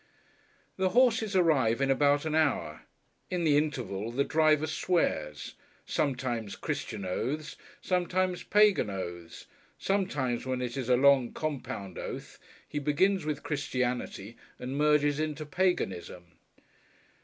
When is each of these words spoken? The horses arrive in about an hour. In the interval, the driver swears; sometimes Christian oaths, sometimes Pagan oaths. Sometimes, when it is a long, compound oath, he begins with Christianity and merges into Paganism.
The 0.77 0.89
horses 0.97 1.35
arrive 1.35 1.79
in 1.79 1.91
about 1.91 2.25
an 2.25 2.33
hour. 2.33 2.85
In 3.29 3.43
the 3.43 3.55
interval, 3.55 4.09
the 4.11 4.23
driver 4.23 4.65
swears; 4.65 5.53
sometimes 5.85 6.55
Christian 6.55 7.05
oaths, 7.05 7.55
sometimes 7.81 8.41
Pagan 8.41 8.89
oaths. 8.89 9.45
Sometimes, 9.77 10.43
when 10.43 10.59
it 10.59 10.75
is 10.75 10.89
a 10.89 10.97
long, 10.97 11.33
compound 11.33 11.99
oath, 11.99 12.39
he 12.67 12.79
begins 12.79 13.25
with 13.25 13.43
Christianity 13.43 14.37
and 14.57 14.75
merges 14.75 15.19
into 15.19 15.45
Paganism. 15.45 16.25